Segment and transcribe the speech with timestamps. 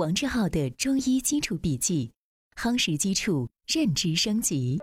[0.00, 2.10] 王志浩的中医基础笔记，
[2.56, 4.80] 夯实基础，认知升级。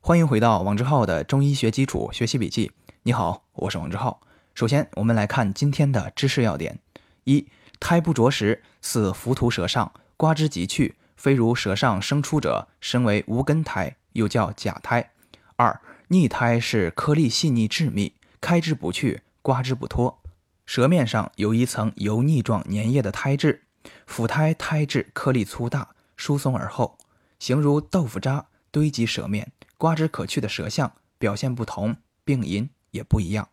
[0.00, 2.72] 欢迎回到王志浩的中医学基础学习笔记。
[3.04, 4.20] 你好，我是王志浩。
[4.56, 6.80] 首先，我们来看今天的知识要点：
[7.22, 7.46] 一、
[7.78, 15.12] 胎不着实，似浮屠舌上，刮之即去，非如舌上生出者，身为无根胎，又叫假胎。
[15.54, 20.18] 二、逆胎是颗粒细腻致密，开之不去，刮之不脱。
[20.66, 23.62] 舌面上有一层油腻状粘液的胎质，
[24.04, 26.98] 腹胎胎质颗粒粗大，疏松而厚，
[27.38, 33.48] 形如豆腐渣堆积舌面，刮之可去的舌象表现不同，病因也不一样。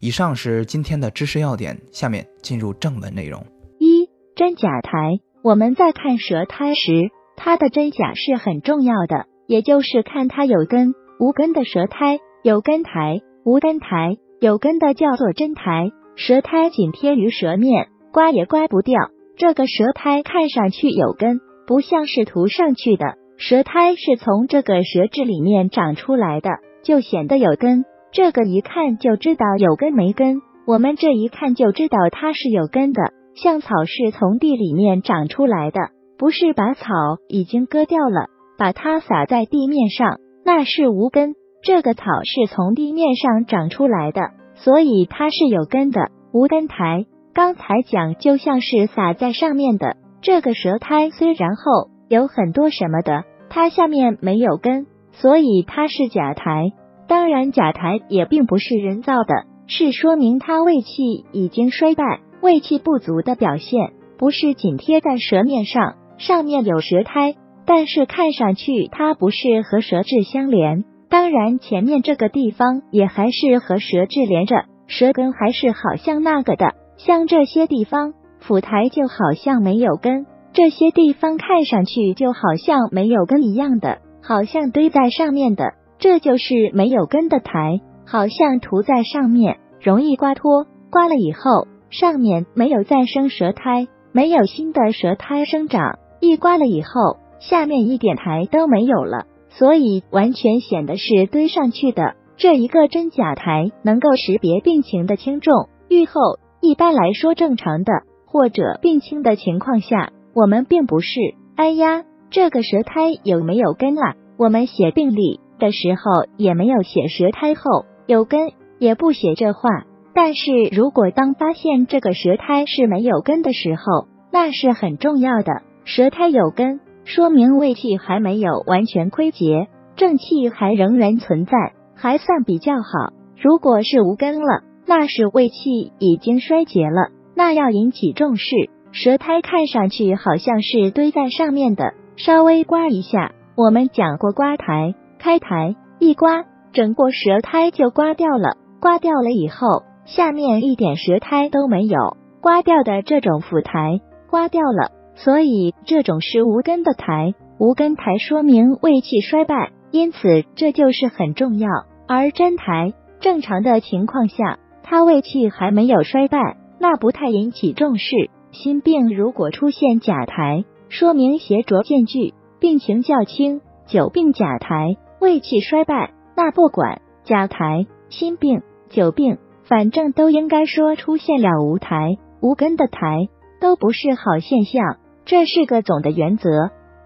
[0.00, 3.46] 以上是今天的知识要点，下面进入正文内容。
[3.78, 15.92] 一真假苔，我们在看舌苔时，它的真假是很重要的，也就是看它有根无根的舌苔，有根苔无根苔，有根的叫做真苔。
[16.14, 19.10] 舌苔紧贴于舌面，刮也刮不掉。
[19.36, 23.16] 这个舌苔看上去有根，不像是涂上去的。
[23.38, 26.50] 舌苔是从这个舌质里面长出来的，
[26.84, 27.84] 就显得有根。
[28.12, 30.42] 这个一看就知道有根没根。
[30.66, 33.02] 我们这一看就知道它是有根的，
[33.34, 35.80] 像草是从地里面长出来的，
[36.18, 36.84] 不是把草
[37.28, 38.26] 已经割掉了，
[38.58, 41.34] 把它撒在地面上，那是无根。
[41.64, 44.20] 这个草是从地面上长出来的。
[44.54, 47.06] 所以它是有根的，无根苔。
[47.34, 56.72] 刚才讲就像是撒在上面的这个舌苔，虽然厚，有很多什么的，它下面没有根，所以它是假苔。
[57.08, 67.34] 当然，假苔也并不是人造的，是说明它胃气已经衰败、胃气不足的表现，不是紧贴在舌面上，上面有舌苔，
[67.66, 70.84] 但是看上去它不是和舌质相连。
[71.12, 76.72] 当然，前面这个地方也还是和舌质连着，舌根还是好像那个的。
[76.96, 99.26] 像这些地方，腹苔就好像没有根，这些地方看上去就好像没有根一样的，好像堆在上面的，这就是没有根的苔，好像涂在上面容易刮脱，刮了以后上面没有再生舌苔，没有新的舌苔生长，一刮了以后下面一点苔都没有了。
[99.58, 102.14] 所以完全显得是堆上去的。
[102.36, 105.68] 这一个真假苔能够识别病情的轻重。
[105.88, 107.92] 愈后一般来说正常的
[108.26, 111.20] 或者病轻的情况下，我们并不是
[111.54, 114.16] 哎呀，这个舌苔有没有根啊？
[114.38, 119.68] 我们写病历的时候也没有写舌苔厚有根，也不写这话。
[120.14, 125.62] 但是如果当发现这个舌苔是没有根的时候，那是很重要的。
[125.84, 126.80] 舌苔有根。
[127.04, 131.52] 说明胃气还没有完全亏竭，正气还仍然存在，
[131.94, 133.12] 还算比较好。
[133.40, 138.70] 如果是无根了，那是胃气已经衰竭了，那要引起重视。
[138.92, 143.32] 舌苔看上去好像是堆在上面的，稍微刮一下。
[143.56, 148.56] 我们讲过刮苔、开苔，一刮整个舌苔就刮掉了。
[148.80, 154.90] 刮掉了以后，下面一点舌苔都没有，刮掉的这种腐苔刮掉了。
[155.14, 161.68] 所以这种是无根的苔，无根苔说明胃气衰败，因此这就是很重要。
[162.08, 168.30] 而真苔正常的情况下，它胃气还没有衰败，那不太引起重视。
[168.50, 173.60] 心病如果出现假苔，说明邪浊渐聚，病情较轻。
[173.86, 183.28] 久病假苔，胃气衰败，那不管假苔、心病、久病，反正都应该说出现了无苔、无根的苔，
[183.60, 184.98] 都不是好现象。
[185.24, 186.50] 这是个总的原则。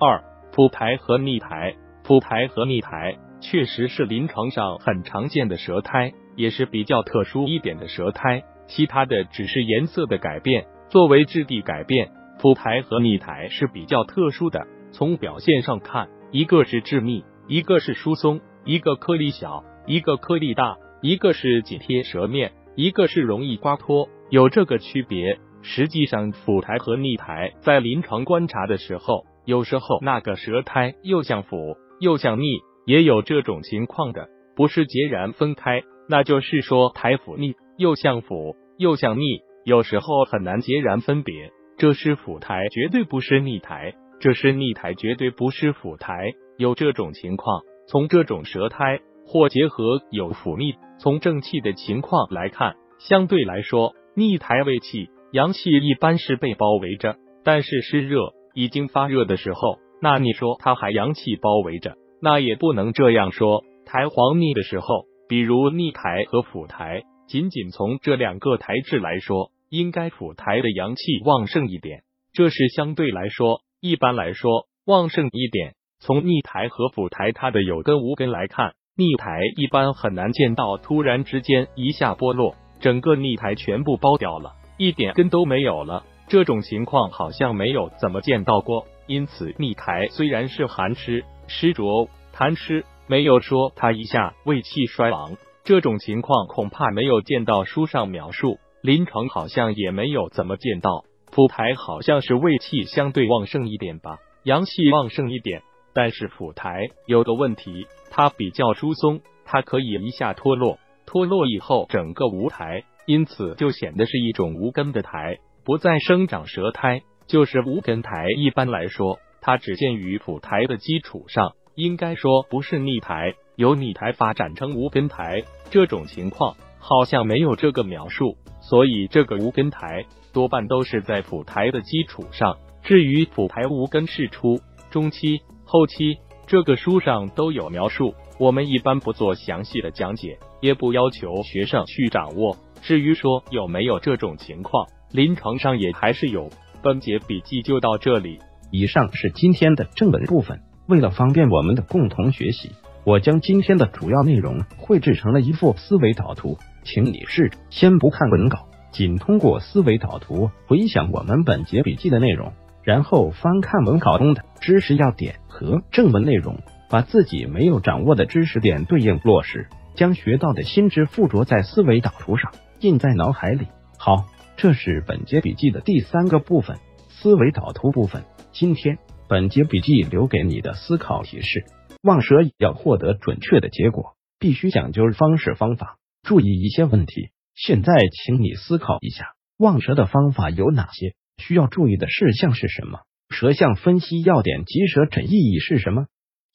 [0.00, 0.22] 二
[0.52, 8.42] 腹苔和逆苔，腹苔和逆苔确实是临床上很常见的舌苔，也是比较特殊一点的舌苔。
[8.66, 12.10] 其他的只是颜色的改变，作为质地改变，
[12.40, 14.66] 腹苔和逆苔是比较特殊的。
[14.92, 25.38] 从表现上看，一个是致密，一个是疏松，一个颗粒小，一个颗粒大，一个是紧贴舌面，一个是容易刮脱，有这个区别。
[25.66, 41.50] 实际上，腹苔和逆苔在临床观察的时候，有时候那个舌苔又像腹又像逆，也有这种情况的，不是截然分开，那就是说苔腹逆，又像腹又像逆，有时候很难截然分别。
[41.76, 46.32] 这是腹苔，绝对不是逆苔；这是逆苔，绝对不是腹苔。
[46.58, 55.10] 有这种情况，从这种舌苔或结合有腹逆，从正气的情况来看，相对来说，逆苔胃气。
[55.36, 63.62] 阳气一般是被包围着，但是湿热已经发热的时候，那你说它还阳气包围着，那也不能这样说。
[63.84, 72.00] 苔黄腻的时候，比如逆苔和腐苔，仅仅从这两个苔质来说，应该府台的阳气旺盛一点，
[72.32, 73.60] 这是相对来说。
[73.82, 75.74] 一般来说，旺盛一点。
[76.00, 86.04] 从逆台和府台它的有根无根来看，逆台一般很难见到突然之间一下剥落，整个逆台全部剥掉了，一点根都没有了。
[86.28, 88.86] 这种情况好像没有怎么见到过。
[89.06, 95.36] 因此，逆台虽然是寒湿、湿浊、痰湿，没有说它一下胃气衰亡。
[95.62, 101.04] 这种情况恐怕没有见到书上描述，临床好像也没有怎么见到。
[101.30, 105.62] 府台好像是胃气相对旺盛一点吧，阳气旺盛一点。
[105.92, 118.26] 但是府台有个问题，它比较疏松，它可以一下脱落，脱落以后整个无苔，因此就显得是一种无根的苔，不再生长舌苔，就是无根苔。
[118.36, 132.58] 一般来说，它只见于府台的基础上，应该说不是逆苔，由逆苔发展成无根苔，这种情况好像没有这个描述，所以这个无根苔多半都是在府台的基础上。
[132.82, 134.60] 至于府台无根是出
[134.90, 135.40] 中期。
[135.68, 142.56] 后期这个书上都有描述，我们一般不做详细的讲解，也不要求学生去掌握。
[142.82, 146.50] 至于说有没有这种情况，临床上也还是有。
[146.82, 148.38] 本节笔记就到这里，
[148.70, 150.60] 以上是今天的正文部分。
[150.86, 152.70] 为了方便我们的共同学习，
[153.04, 162.52] 我将今天的主要内容绘制成了一幅思维导图，请你试着先不看文稿，仅通过思维导图回想我们本节笔记的内容。
[162.84, 173.66] 然后翻看文稿中的知识要点和正文内容，把自己没有掌握的知识点对应落实，将学到的新知附着在思维导图上，印在脑海里。
[173.98, 176.78] 好，这是本节笔记的第三个部分——
[177.10, 178.24] 思维导图部分。
[178.52, 178.98] 今天
[179.28, 181.64] 本节笔记留给你的思考提示：
[182.02, 187.30] 望舌要获得准确的结果，必须讲究方式方法，注意一些问题。
[187.54, 187.92] 现在，
[188.24, 191.14] 请你思考一下，望舌的方法有哪些？
[191.38, 193.00] 需要注意的事项是什么？
[193.28, 196.06] 舌象分析要点及舌诊意义是什么？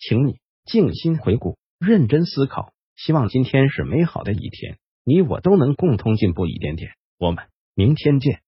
[0.01, 2.73] 请你静心回顾，认真思考。
[2.95, 6.91] 希望今天是美好的一天，你我都能共同进步一点点。
[7.19, 7.45] 我们
[7.75, 8.41] 明天见。